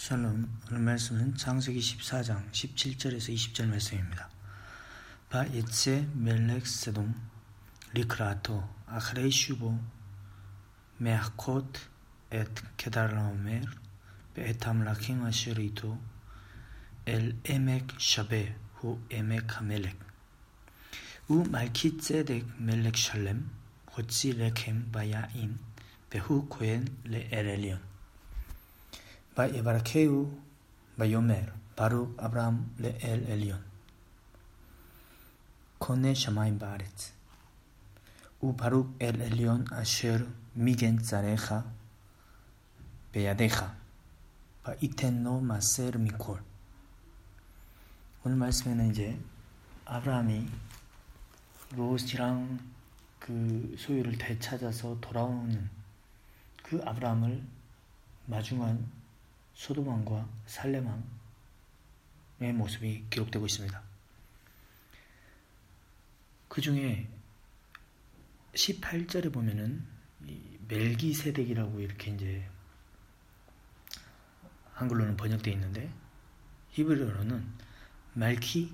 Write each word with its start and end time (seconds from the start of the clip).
샬롬 0.00 0.60
오늘 0.70 0.80
말씀은 0.82 1.34
창세기 1.34 1.80
14장 1.80 2.52
17절에서 2.52 3.34
20절 3.34 3.66
말씀입니다. 3.66 4.30
ויצא 5.28 6.08
מלך 6.14 6.64
סדם 6.64 7.12
לקראתו 7.94 8.62
אחרי 8.86 9.32
שובו 9.32 9.76
מהכות 10.98 11.80
את 12.30 12.48
כדרלעמר 12.76 13.66
ואת 14.34 14.84
המלכים 14.84 15.24
אשר 15.24 16.00
אתו 17.06 17.36
אל 17.44 18.00
עמק 18.00 18.54
שוה 18.74 19.02
הוא 19.10 19.46
עמק 19.48 19.98
המלך 21.26 21.42
ומלכי 21.42 21.98
צדק 21.98 22.46
מלך 22.56 22.96
שלם 22.96 23.50
הוציא 23.96 24.34
לחם 24.34 24.92
ויין 24.92 25.58
베후 26.08 26.46
코엔 26.48 26.86
레 27.02 27.28
에렐리온 27.32 27.97
ויברכהו 29.37 30.31
ויאמר 30.97 31.45
ברוך 31.77 32.09
אברהם 32.19 32.63
לאל 32.79 33.23
עליון 33.31 33.61
קונה 35.77 36.15
שמיים 36.15 36.59
בארץ 36.59 37.11
וברוך 38.43 38.87
אל 39.01 39.21
עליון 39.21 39.63
אשר 39.73 40.17
מגן 40.55 40.97
צריך 40.97 41.53
בידיך 43.11 43.65
ויתנו 44.67 45.41
מעשר 45.41 45.89
מכל 45.99 46.37
오늘 48.25 48.37
말씀에는 48.37 48.91
이제 48.91 49.17
아브라함이 49.85 50.47
롯이랑 51.75 52.59
그 53.19 53.75
소유를 53.77 54.17
되찾아서 54.17 54.97
돌아오는 55.01 55.69
그 56.63 56.81
아브라함을 56.85 57.43
마중한 58.27 58.96
소도망과 59.58 60.28
살레망의 60.46 61.02
모습이 62.54 63.06
기록되고 63.10 63.44
있습니다. 63.44 63.82
그 66.48 66.60
중에 66.60 67.08
18절에 68.54 69.32
보면은 69.32 69.84
멜기세덱이라고 70.68 71.80
이렇게 71.80 72.12
이제 72.12 72.48
한글로는 74.74 75.16
번역되어 75.16 75.52
있는데 75.54 75.92
히브리어로는 76.70 77.44
말키 78.14 78.72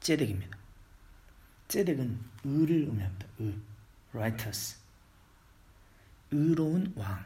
ጼ덱입니다. 0.00 0.58
ጼ덱은 1.68 2.20
의를 2.44 2.82
의미합니다. 2.82 3.26
의, 3.38 3.58
righteous. 4.12 4.78
의로운 6.30 6.92
왕. 6.96 7.24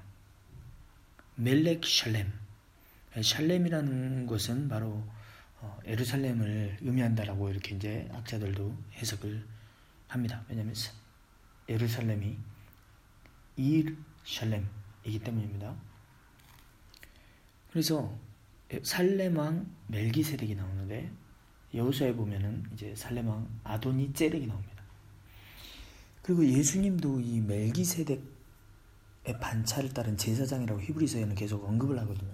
멜렉 1.34 1.84
샬렘. 1.84 2.49
샬렘이라는 3.20 4.27
것은 4.27 4.69
바로 4.69 5.03
어, 5.61 5.78
에루살렘을 5.84 6.78
의미한다라고 6.80 7.50
이렇게 7.50 7.75
이제 7.75 8.08
학자들도 8.12 8.77
해석을 8.94 9.44
합니다. 10.08 10.44
왜냐하면 10.48 10.75
에루살렘이 11.69 12.36
일 13.56 13.97
샬렘이기 14.25 15.19
때문입니다. 15.25 15.75
그래서 17.70 18.16
살렘왕 18.83 19.70
멜기세덱이 19.88 20.55
나오는데 20.55 21.11
여호수아에 21.75 22.14
보면은 22.14 22.64
이제 22.72 22.94
살렘왕 22.97 23.61
아도니 23.64 24.12
ጼ덱이 24.12 24.47
나옵니다. 24.47 24.83
그리고 26.22 26.44
예수님도 26.47 27.20
이 27.20 27.41
멜기세덱의 27.41 28.20
반차를 29.41 29.92
따른 29.92 30.16
제사장이라고 30.16 30.81
히브리서에는 30.81 31.34
계속 31.34 31.64
언급을 31.64 31.98
하거든요. 32.00 32.33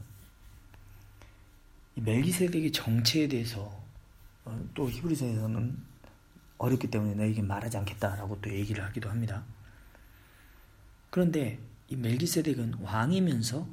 멜기세덱의 1.96 2.72
정체에 2.72 3.28
대해서 3.28 3.84
어, 4.44 4.68
또 4.74 4.88
히브리서에서는 4.88 5.76
어렵기 6.58 6.88
때문에 6.88 7.14
너에게 7.14 7.42
말하지 7.42 7.76
않겠다라고 7.78 8.40
또 8.40 8.50
얘기를 8.52 8.84
하기도 8.84 9.10
합니다. 9.10 9.44
그런데 11.10 11.58
이 11.88 11.96
멜기세덱은 11.96 12.74
왕이면서 12.80 13.66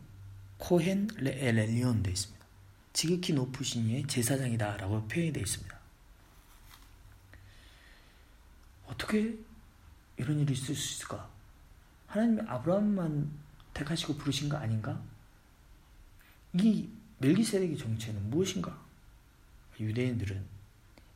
코헨 0.57 1.07
레엘리온 1.17 2.03
되어 2.03 2.11
있습니다. 2.11 2.45
지극히 2.93 3.33
높으신 3.33 3.89
이의 3.89 4.07
제사장이다라고 4.07 5.07
표현이 5.07 5.33
되어 5.33 5.43
있습니다. 5.43 5.77
어떻게 8.87 9.37
이런 10.17 10.39
일이 10.39 10.53
있을 10.53 10.75
수 10.75 10.95
있을까? 10.95 11.29
하나님이 12.07 12.41
아브라함만 12.47 13.31
택하시고 13.73 14.17
부르신 14.17 14.49
거 14.49 14.57
아닌가? 14.57 15.01
이 16.53 16.87
멜기세덱의 17.23 17.77
정체는 17.77 18.29
무엇인가? 18.29 18.77
유대인들은 19.79 20.45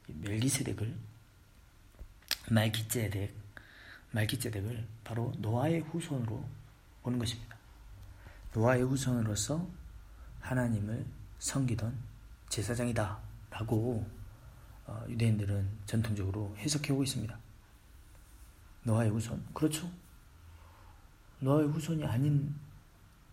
멜기세덱을 0.08 0.96
말기ጼ덱, 2.50 3.34
말기ጼ덱을 4.12 4.88
바로 5.04 5.34
노아의 5.40 5.82
후손으로 5.82 6.48
보는 7.04 7.20
것입니다. 7.20 7.58
노아의 8.54 8.84
후손으로서 8.84 9.68
하나님을 10.40 11.06
섬기던 11.40 11.94
제사장이다 12.48 13.20
라고 13.50 14.10
어, 14.86 15.06
유대인들은 15.10 15.70
전통적으로 15.86 16.56
해석해 16.58 16.94
오고 16.94 17.04
있습니다. 17.04 17.38
노아의 18.84 19.10
후손. 19.10 19.46
그렇죠. 19.54 19.92
노아의 21.40 21.68
후손이 21.68 22.06
아닌 22.06 22.56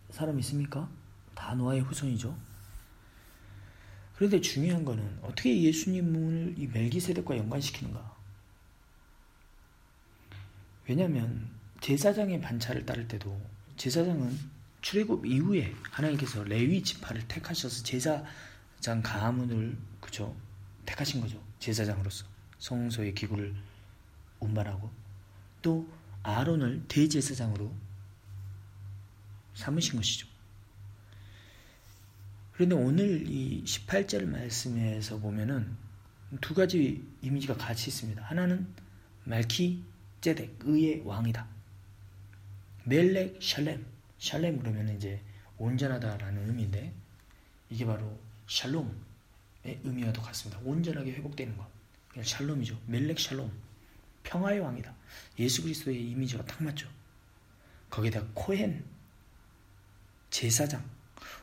사람 0.09 0.37
있습니까? 0.39 0.89
다 1.33 1.55
노아의 1.55 1.79
후손이죠. 1.79 2.37
그런데 4.15 4.39
중요한 4.39 4.85
거는 4.85 5.19
어떻게 5.21 5.61
예수님을 5.61 6.55
이 6.57 6.67
멜기세덱과 6.67 7.37
연관시키는가? 7.37 8.15
왜냐하면 10.87 11.49
제사장의 11.81 12.41
반차를 12.41 12.85
따를 12.85 13.07
때도 13.07 13.39
제사장은 13.77 14.37
출애굽 14.81 15.25
이후에 15.25 15.73
하나님께서 15.91 16.43
레위 16.43 16.81
지파를 16.81 17.27
택하셔서 17.27 17.83
제사장 17.83 19.01
가문을 19.03 19.75
그죠 19.99 20.35
택하신 20.85 21.21
거죠 21.21 21.41
제사장으로서 21.59 22.25
성소의 22.59 23.15
기구를 23.15 23.53
운반하고 24.39 24.89
또 25.61 25.87
아론을 26.23 26.83
대제사장으로 26.87 27.71
삼으신 29.55 29.95
것이죠. 29.97 30.27
그런데 32.55 32.73
오늘 32.73 33.27
이 33.27 33.63
18절 33.65 34.27
말씀에서 34.27 35.19
보면은 35.19 35.75
두 36.39 36.53
가지 36.53 37.05
이미지가 37.21 37.55
같이 37.55 37.89
있습니다. 37.89 38.23
하나는 38.23 38.65
말키 39.25 39.83
제덱 40.21 40.57
의의 40.61 41.01
왕이다. 41.03 41.45
멜렉 42.85 43.39
샬렘 43.43 43.85
샬렘 44.19 44.59
그러면 44.59 44.87
이제 44.95 45.19
온전하다라는 45.57 46.47
의미인데 46.47 46.93
이게 47.69 47.85
바로 47.85 48.17
샬롬의 48.47 48.93
의미와 49.83 50.13
똑같습니다. 50.13 50.61
온전하게 50.63 51.11
회복되는 51.11 51.57
것. 51.57 51.67
샬롬이죠. 52.23 52.79
멜렉 52.85 53.19
샬롬. 53.19 53.51
평화의 54.23 54.61
왕이다. 54.61 54.95
예수 55.39 55.61
그리스도의 55.61 56.09
이미지가 56.11 56.45
딱 56.45 56.63
맞죠. 56.63 56.89
거기다 57.89 58.23
코헨 58.33 58.85
제사장 60.29 60.94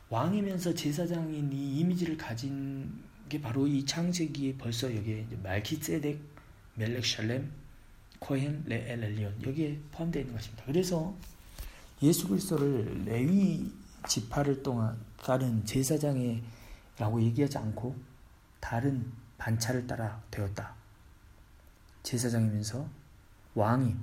왕이면서 0.09 0.73
제사장인 0.73 1.51
이 1.51 1.79
이미지를 1.79 2.17
가진 2.17 3.03
게 3.29 3.41
바로 3.41 3.67
이 3.67 3.85
창세기에 3.85 4.57
벌써 4.57 4.93
여기에 4.93 5.27
말키ጼ덱, 5.41 6.19
멜렉 6.75 7.05
샬렘, 7.05 7.51
코헨, 8.19 8.63
레엘렐리온 8.65 9.43
여기에 9.45 9.79
포함되어 9.91 10.21
있는 10.21 10.35
것입니다. 10.35 10.63
그래서 10.65 11.15
예수 12.01 12.27
그리스도를 12.27 13.05
레위 13.05 13.71
지파를 14.07 14.63
동안 14.63 14.97
따른 15.17 15.65
제사장이라고 15.65 17.21
얘기하지 17.21 17.57
않고 17.57 17.95
다른 18.59 19.11
반차를 19.37 19.87
따라 19.87 20.21
되었다. 20.31 20.73
제사장이면서 22.03 22.87
왕이 23.55 23.95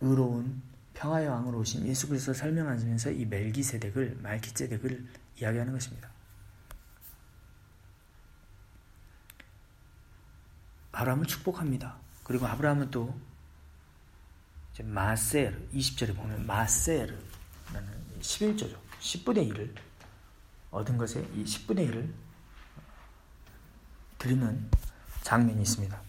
의로운 0.00 0.60
평화의 0.94 1.28
왕으로 1.28 1.58
오신 1.58 1.86
예수 1.86 2.08
그리스도를 2.08 2.38
설명하면서 2.38 3.12
이 3.12 3.24
멜기세덱을 3.26 4.18
말기세덱을 4.22 5.06
이야기하는 5.40 5.72
것입니다. 5.72 6.10
아브라함을 10.92 11.26
축복합니다. 11.26 11.96
그리고 12.22 12.46
아브라함은 12.46 12.90
또 12.90 13.18
마셀 14.82 15.68
20절에 15.74 16.16
보면 16.16 16.46
마셀라는 16.46 17.16
11조죠. 18.20 18.76
10분의 19.00 19.52
1을 19.52 19.74
얻은 20.70 20.96
것에 20.96 21.20
이 21.34 21.44
10분의 21.44 21.90
1을 21.90 22.12
드리는 24.18 24.70
장면이 25.22 25.62
있습니다. 25.62 26.00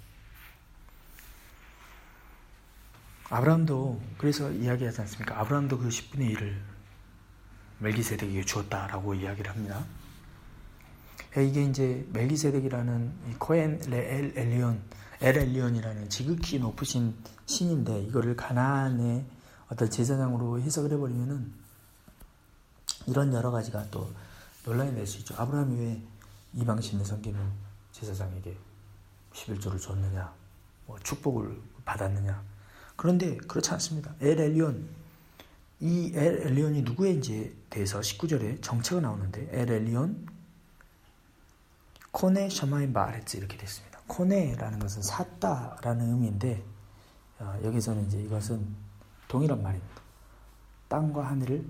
아브라함도 3.34 4.00
그래서 4.20 4.52
이야기하지 4.52 5.02
않습니까? 5.02 5.40
아브라함도 5.40 5.80
그 5.80 5.90
10분의 5.90 6.36
1을 6.36 6.56
멜기세덱에게 7.80 8.46
주었다라고 8.46 9.16
이야기를 9.16 9.50
합니다. 9.50 9.84
이게 11.36 11.64
이제 11.64 12.08
멜기세덱이라는 12.14 13.12
이 13.32 13.34
코엔 13.40 13.82
레엘 13.88 14.38
엘리온 14.38 14.80
엘 15.22 15.36
엘리온이라는 15.36 16.10
지극히 16.10 16.60
높으신 16.60 17.16
신인데 17.48 18.04
이거를 18.04 18.36
가나안의 18.36 19.26
어떤 19.70 19.90
제사장으로 19.90 20.62
해석을 20.62 20.92
해버리면은 20.92 21.52
이런 23.08 23.34
여러 23.34 23.50
가지가 23.50 23.90
또 23.90 24.14
논란이 24.64 24.94
될 24.94 25.08
수 25.08 25.18
있죠. 25.20 25.34
아브라함이 25.40 25.80
왜 25.80 26.04
이방 26.54 26.80
신을 26.80 27.04
섬기는 27.04 27.40
제사장에게 27.94 28.56
11조를 29.34 29.82
줬느냐, 29.82 30.32
뭐 30.86 31.00
축복을 31.00 31.60
받았느냐. 31.84 32.53
그런데 32.96 33.38
그렇지 33.38 33.72
않습니다. 33.72 34.14
엘 34.22 34.40
엘리온, 34.40 34.88
이 35.80 36.14
엘 36.16 36.48
엘리온이 36.48 36.84
누구인지에 36.84 37.54
대해서 37.70 38.00
19절에 38.00 38.62
정체가 38.62 39.02
나오는데 39.02 39.50
엘 39.52 39.70
엘리온 39.70 40.28
코네 42.12 42.50
셔마이 42.50 42.88
마레츠 42.88 43.38
이렇게 43.38 43.58
됐습니다. 43.58 44.00
코네라는 44.08 44.80
것은 44.80 45.02
샀다라는 45.02 46.12
의미인데 46.12 46.64
어, 47.40 47.60
여기서는 47.64 48.08
이제 48.08 48.22
이것은 48.22 48.66
동일한 49.28 49.62
말입니다. 49.62 50.02
땅과 50.88 51.28
하늘을 51.28 51.66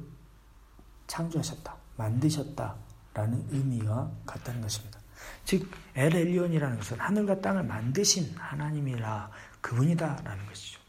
창조하셨다, 1.07 1.75
만드셨다라는 1.95 3.47
의미가 3.51 4.11
같다는 4.25 4.61
것입니다. 4.61 4.99
즉, 5.45 5.71
엘 5.95 6.13
엘리온이라는 6.13 6.77
것은 6.77 6.99
하늘과 6.99 7.39
땅을 7.39 7.63
만드신 7.63 8.35
하나님이라 8.35 9.31
그분이다라는 9.61 10.45
것이죠. 10.47 10.82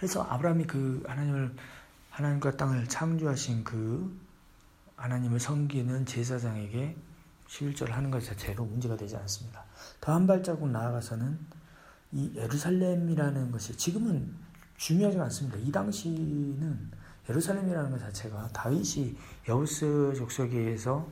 그래서 0.00 0.22
아브라함이 0.22 0.64
그 0.64 1.02
하나님을 1.06 1.54
하나님과 2.08 2.56
땅을 2.56 2.88
창조하신 2.88 3.64
그 3.64 4.18
하나님을 4.96 5.38
섬기는 5.38 6.06
제사장에게 6.06 6.96
11절을 7.46 7.90
하는 7.90 8.10
것 8.10 8.24
자체로 8.24 8.64
문제가 8.64 8.96
되지 8.96 9.14
않습니다. 9.16 9.62
더 10.00 10.14
한 10.14 10.26
발자국 10.26 10.70
나아가서는 10.70 11.38
이 12.12 12.32
예루살렘이라는 12.34 13.52
것이 13.52 13.76
지금은 13.76 14.34
중요하지 14.78 15.20
않습니다. 15.20 15.58
이 15.58 15.70
당시는 15.70 16.90
예루살렘이라는 17.28 17.90
것 17.90 17.98
자체가 17.98 18.48
다윗이 18.54 19.18
여우스 19.48 20.14
족속에서 20.16 21.06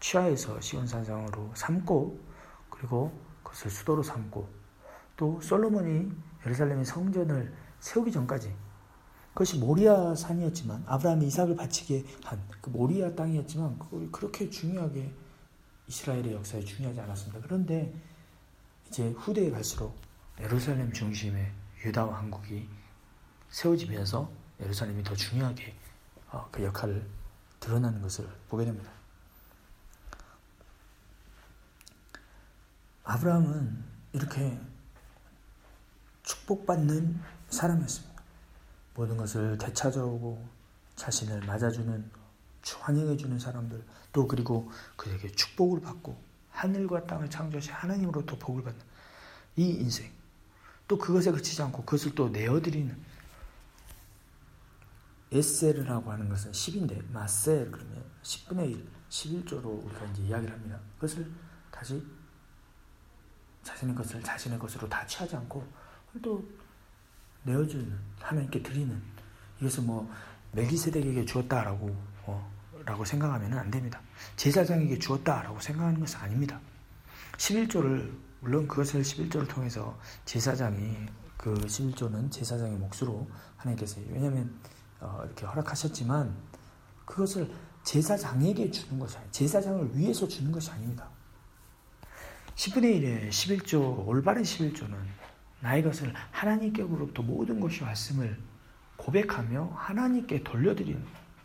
취하에서 0.00 0.58
시온산상으로 0.62 1.52
삼고 1.54 2.18
그리고 2.70 3.20
그것을 3.42 3.70
수도로 3.70 4.02
삼고 4.02 4.48
또 5.18 5.38
솔로몬이 5.42 6.10
예루살렘의 6.46 6.86
성전을 6.86 7.63
세우기 7.84 8.10
전까지 8.12 8.50
그것이 9.34 9.58
모리아 9.58 10.14
산이었지만 10.14 10.84
아브라함이 10.86 11.26
이삭을 11.26 11.54
바치게 11.56 12.04
한 12.24 12.40
그 12.64 12.70
모리아 12.70 13.14
땅이었지만 13.14 13.78
그걸 13.78 14.10
그렇게 14.10 14.48
중요하게 14.48 15.12
이스라엘의 15.86 16.32
역사에 16.32 16.64
중요하지 16.64 16.98
않았습니다. 16.98 17.40
그런데 17.42 17.92
이제 18.88 19.10
후대에 19.10 19.50
갈수록 19.50 19.94
예루살렘 20.40 20.90
중심의 20.90 21.52
유다 21.84 22.06
왕국이 22.06 22.66
세워지면서 23.50 24.30
예루살렘이 24.60 25.04
더 25.04 25.14
중요하게 25.14 25.74
어, 26.30 26.48
그 26.50 26.62
역할을 26.64 27.06
드러나는 27.60 28.00
것을 28.00 28.26
보게 28.48 28.64
됩니다. 28.64 28.90
아브라함은 33.02 33.84
이렇게 34.14 34.58
축복받는 36.22 37.20
사람이었습니다. 37.54 38.22
모든 38.94 39.16
것을 39.16 39.58
되찾아오고 39.58 40.46
자신을 40.96 41.40
맞아주는 41.40 42.10
환영해주는 42.80 43.38
사람들 43.38 43.84
또 44.12 44.26
그리고 44.26 44.70
그에게 44.96 45.30
축복을 45.32 45.80
받고 45.80 46.16
하늘과 46.50 47.06
땅을 47.06 47.28
창조하신 47.28 47.72
하나님으로부터 47.72 48.38
복을 48.38 48.62
받는 48.62 48.80
이 49.56 49.70
인생 49.70 50.10
또 50.86 50.96
그것에 50.98 51.30
그치지 51.30 51.60
않고 51.62 51.84
그것을 51.84 52.14
또 52.14 52.28
내어드리는 52.28 52.96
에셀이라고 55.32 56.12
하는 56.12 56.28
것은 56.28 56.52
10인데 56.52 57.10
마셀 57.10 57.70
그러면 57.70 58.04
10분의 58.22 58.70
1, 58.70 58.88
11조로 59.08 59.84
우리가 59.84 60.04
이제 60.06 60.22
이야기를 60.22 60.54
합니다. 60.54 60.78
그것을 60.94 61.30
다시 61.70 62.04
자신의 63.62 63.94
것을 63.96 64.22
자신의 64.22 64.58
것으로 64.58 64.88
다 64.88 65.04
취하지 65.06 65.34
않고 65.36 65.66
또 66.22 66.46
내어주는 67.44 67.98
하나님께 68.20 68.62
드리는 68.62 69.00
이것을 69.60 69.84
뭐 69.84 70.10
멜기세덱에게 70.52 71.24
주었다라고 71.24 71.96
어, 72.26 72.52
라고 72.84 73.04
생각하면 73.04 73.56
안 73.56 73.70
됩니다. 73.70 74.00
제사장에게 74.36 74.98
주었다라고 74.98 75.60
생각하는 75.60 76.00
것은 76.00 76.20
아닙니다. 76.20 76.60
11조를 77.36 78.12
물론 78.40 78.68
그것을 78.68 79.02
11조를 79.02 79.48
통해서 79.48 79.98
제사장이 80.24 81.06
그 81.36 81.54
11조는 81.54 82.30
제사장의 82.30 82.78
몫으로 82.78 83.28
하나님께서 83.56 84.00
왜냐하면 84.10 84.54
어, 85.00 85.22
이렇게 85.24 85.46
허락하셨지만 85.46 86.34
그것을 87.04 87.50
제사장에게 87.82 88.70
주는 88.70 88.98
것이 88.98 89.16
아니에요. 89.16 89.30
제사장을 89.32 89.96
위해서 89.96 90.26
주는 90.26 90.50
것이 90.50 90.70
아닙니다. 90.70 91.08
10분의 92.54 93.02
1의 93.02 93.28
11조, 93.28 94.06
올바른 94.06 94.42
11조는 94.42 94.94
나의 95.60 95.82
것을 95.82 96.12
하나님께로부터 96.30 97.22
모든 97.22 97.60
것이 97.60 97.82
왔음을 97.82 98.38
고백하며 98.96 99.72
하나님께 99.74 100.42
돌려드리는 100.42 101.02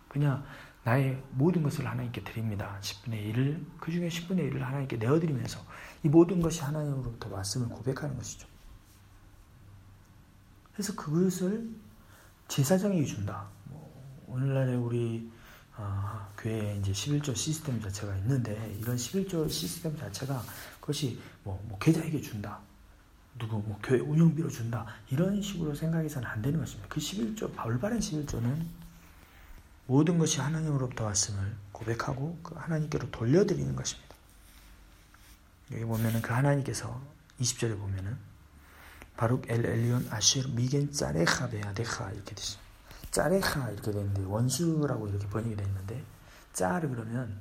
그냥 0.08 0.44
나의 0.84 1.22
모든 1.32 1.62
것을 1.64 1.86
하나님께 1.86 2.24
드립니다. 2.24 2.78
10분의 2.82 3.34
1을 3.34 3.66
그 3.80 3.92
중에 3.92 4.08
10분의 4.08 4.52
1을 4.52 4.60
하나님께 4.60 4.98
내어드리면서 4.98 5.60
이 6.04 6.10
모든 6.10 6.42
것이 6.42 6.62
하나님으로부터 6.62 7.30
왔음을 7.30 7.70
고백하는 7.70 8.16
것이죠. 8.16 8.48
그래서 10.74 10.96
그것을 10.96 11.70
제사장에게 12.48 13.06
준다. 13.06 13.48
뭐 13.66 14.26
오늘날에 14.28 14.76
우리 14.76 15.30
어, 15.76 16.28
교회에 16.38 16.78
이제 16.78 16.92
11조 16.92 17.36
시스템 17.36 17.80
자체가 17.82 18.16
있는데 18.18 18.76
이런 18.80 18.96
11조 18.96 19.50
시스템 19.50 19.98
자체가 19.98 20.42
그것이 20.80 21.20
뭐 21.44 21.64
목회자에게 21.70 22.22
준다. 22.22 22.60
누구 23.40 23.58
뭐 23.58 23.80
교회 23.82 24.00
운영비로 24.00 24.50
준다. 24.50 24.86
이런 25.10 25.42
식으로 25.42 25.74
생각해서는 25.74 26.28
안 26.28 26.42
되는 26.42 26.60
것입니다. 26.60 26.88
그 26.90 27.00
11조, 27.00 27.66
올바른 27.66 28.00
11조는 28.00 28.66
모든 29.88 30.20
것이 30.20 30.40
하나님으로부터 30.40 31.06
왔음을 31.06 31.56
고백하고 31.72 32.38
그 32.44 32.54
하나님께로 32.56 33.10
돌려드리는 33.10 33.76
것입니다. 33.76 34.16
여기 35.72 35.84
보면은 35.84 36.22
그 36.22 36.32
하나님께서 36.32 37.02
20절에 37.40 37.80
보면은 37.80 38.16
바룩 39.18 39.50
엘 39.50 39.66
엘리온 39.66 40.08
아쉬르 40.12 40.50
미겐 40.50 40.92
짜레하 40.92 41.50
베아데하 41.50 42.12
이렇게 42.12 42.36
되죠. 42.36 42.60
짜레하 43.12 43.72
이렇게 43.72 43.92
되는데 43.92 44.24
원수라고 44.24 45.08
이렇게 45.08 45.28
번역이 45.28 45.56
되어 45.56 45.66
있는데 45.66 46.04
짜르 46.54 46.88
그러면 46.88 47.40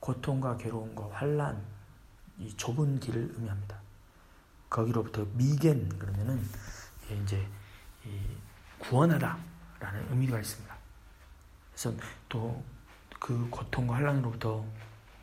고통과 0.00 0.56
괴로움과 0.56 1.08
환란 1.12 1.62
이 2.38 2.52
좁은 2.56 3.00
길을 3.00 3.32
의미합니다. 3.34 3.80
거기로부터 4.70 5.26
미겐 5.34 5.98
그러면은 5.98 6.40
이제 7.22 7.46
구원하다라는 8.78 10.10
의미가 10.10 10.40
있습니다. 10.40 10.76
그래서 11.74 11.92
또 12.28 12.62
그 13.20 13.48
고통과 13.50 13.96
환란으로부터 13.96 14.66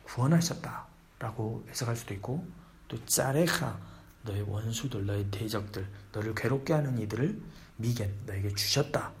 구원하셨다라고 0.04 1.66
해석할 1.68 1.96
수도 1.96 2.14
있고 2.14 2.46
또 2.86 3.04
짜레하 3.04 3.78
너의 4.22 4.42
원수들 4.42 5.04
너의 5.04 5.30
대적들 5.30 5.86
너를 6.12 6.34
괴롭게 6.34 6.72
하는 6.72 6.98
이들을 6.98 7.42
미겐 7.76 8.14
너에게 8.24 8.54
주셨다. 8.54 9.12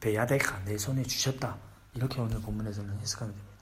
베야데카 0.00 0.64
내 0.64 0.76
손에 0.78 1.02
주셨다. 1.02 1.56
이렇게 1.94 2.20
오늘 2.20 2.40
본문에서는 2.40 2.98
해석하면 2.98 3.34
됩니다. 3.34 3.54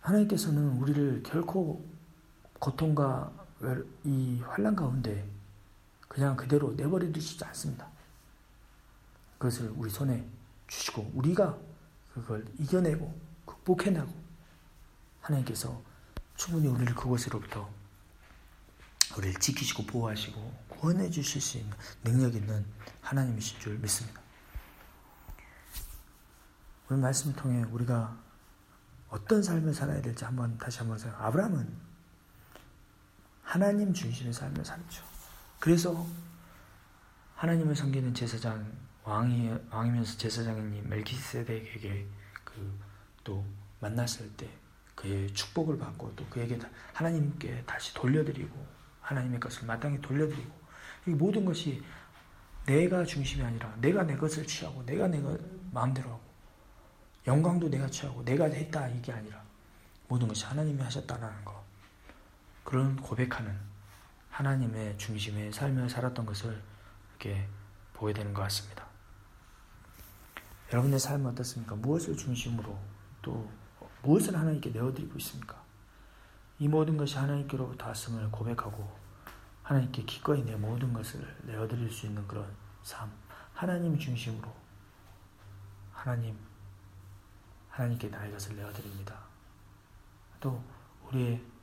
하나님께서는 0.00 0.76
우리를 0.78 1.22
결코 1.22 1.88
고통과 2.58 3.32
이 4.04 4.40
환란 4.46 4.76
가운데 4.76 5.28
그냥 6.08 6.36
그대로 6.36 6.72
내버려 6.74 7.10
두시지 7.12 7.44
않습니다. 7.44 7.88
그것을 9.38 9.72
우리 9.76 9.90
손에 9.90 10.26
주시고 10.66 11.12
우리가 11.14 11.58
그걸 12.12 12.44
이겨내고 12.58 13.12
극복해내고 13.44 14.12
하나님께서 15.20 15.82
충분히 16.36 16.68
우리를 16.68 16.94
그곳으로부터 16.94 17.68
우리를 19.16 19.38
지키시고 19.40 19.86
보호하시고 19.86 20.64
구원해 20.68 21.10
주실 21.10 21.40
수 21.40 21.58
있는 21.58 21.76
능력 22.02 22.34
있는 22.34 22.64
하나님이신 23.00 23.60
줄 23.60 23.78
믿습니다. 23.78 24.20
오늘 26.88 27.02
말씀을 27.02 27.34
통해 27.36 27.64
우리가 27.70 28.16
어떤 29.08 29.42
삶을 29.42 29.74
살아야 29.74 30.02
될지 30.02 30.24
한번 30.24 30.58
다시 30.58 30.78
한번 30.78 30.98
생각. 30.98 31.20
아브라함은 31.22 31.93
하나님 33.54 33.92
중심의 33.92 34.32
삶을 34.32 34.64
살죠. 34.64 35.04
그래서 35.60 36.06
하나님을 37.36 37.76
섬기는 37.76 38.12
제사장 38.14 38.72
왕이 39.04 39.52
왕이면서 39.70 40.18
제사장인 40.18 40.88
멜키세덱에게 40.88 42.06
그 42.44 42.94
또 43.24 43.44
만났을 43.80 44.30
때 44.36 44.48
그의 44.94 45.32
축복을 45.32 45.78
받고 45.78 46.14
또 46.14 46.24
그에게 46.26 46.58
하나님께 46.92 47.64
다시 47.64 47.92
돌려드리고 47.94 48.64
하나님의 49.00 49.40
것을 49.40 49.66
마땅히 49.66 50.00
돌려드리고 50.00 50.52
이 51.08 51.10
모든 51.10 51.44
것이 51.44 51.82
내가 52.66 53.04
중심이 53.04 53.42
아니라 53.42 53.74
내가 53.80 54.04
내 54.04 54.16
것을 54.16 54.46
취하고 54.46 54.84
내가 54.86 55.08
내가 55.08 55.36
마음대로 55.72 56.10
하고 56.10 56.20
영광도 57.26 57.68
내가 57.68 57.88
취하고 57.88 58.24
내가 58.24 58.44
했다 58.44 58.88
이게 58.88 59.12
아니라 59.12 59.42
모든 60.06 60.28
것이 60.28 60.44
하나님이 60.44 60.80
하셨다라는 60.80 61.44
거 61.44 61.63
그런 62.64 62.96
고백하는 62.96 63.56
하나님의 64.30 64.98
중심의 64.98 65.52
삶을 65.52 65.88
살았던 65.88 66.26
것을 66.26 66.60
이렇게 67.10 67.46
보게 67.92 68.12
되는 68.12 68.34
것 68.34 68.42
같습니다. 68.42 68.84
여러분의 70.72 70.98
삶은 70.98 71.26
어떻습니까? 71.30 71.76
무엇을 71.76 72.16
중심으로 72.16 72.76
또 73.22 73.48
무엇을 74.02 74.36
하나님께 74.36 74.70
내어드리고 74.70 75.16
있습니까? 75.18 75.62
이 76.58 76.66
모든 76.66 76.96
것이 76.96 77.16
하나님께로부터 77.16 77.86
왔음을 77.86 78.30
고백하고 78.30 79.04
하나님께 79.62 80.02
기꺼이 80.04 80.42
내 80.44 80.56
모든 80.56 80.92
것을 80.92 81.36
내어드릴 81.42 81.90
수 81.90 82.06
있는 82.06 82.26
그런 82.26 82.50
삶, 82.82 83.10
하나님 83.52 83.98
중심으로 83.98 84.52
하나님, 85.92 86.36
하나님께 87.68 88.08
나의 88.08 88.32
것을 88.32 88.56
내어드립니다. 88.56 89.18
또 90.40 90.62
우리의 91.06 91.53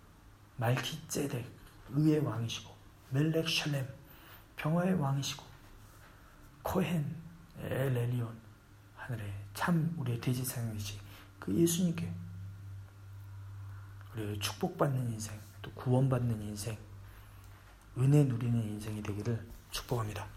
말키ጼ덱, 0.61 1.43
의의 1.89 2.19
왕이시고 2.19 2.71
멜렉 3.09 3.49
샬렘, 3.49 3.87
평화의 4.57 4.93
왕이시고 4.93 5.43
코헨, 6.61 7.03
엘레리온, 7.57 8.39
하늘의 8.95 9.33
참 9.55 9.91
우리의 9.97 10.21
대지상이지 10.21 10.99
그 11.39 11.55
예수님께 11.55 12.13
우리 14.13 14.37
축복받는 14.39 15.11
인생, 15.11 15.39
또 15.63 15.71
구원받는 15.71 16.39
인생, 16.43 16.77
은혜 17.97 18.23
누리는 18.23 18.61
인생이 18.61 19.01
되기를 19.01 19.43
축복합니다. 19.71 20.27